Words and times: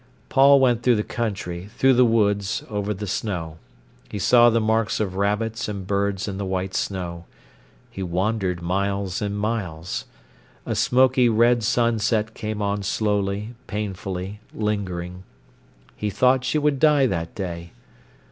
Paul 0.29 0.59
went 0.59 0.81
through 0.81 0.95
the 0.95 1.03
country, 1.03 1.69
through 1.77 1.93
the 1.93 2.03
woods, 2.05 2.63
over 2.69 2.91
the 2.91 3.05
snow. 3.05 3.59
He 4.09 4.17
saw 4.17 4.49
the 4.49 4.59
marks 4.59 4.99
of 4.99 5.13
rabbits 5.15 5.67
and 5.67 5.85
birds 5.85 6.27
in 6.27 6.39
the 6.39 6.43
white 6.45 6.73
snow. 6.73 7.25
He 7.91 8.01
wandered 8.01 8.63
miles 8.63 9.21
and 9.21 9.37
miles. 9.37 10.05
A 10.65 10.73
smoky 10.73 11.29
red 11.29 11.61
sunset 11.61 12.33
came 12.33 12.63
on 12.63 12.81
slowly, 12.81 13.53
painfully, 13.67 14.39
lingering. 14.55 15.21
He 15.95 16.09
thought 16.09 16.43
she 16.45 16.57
would 16.57 16.79
die 16.79 17.05
that 17.05 17.35
day. 17.35 17.71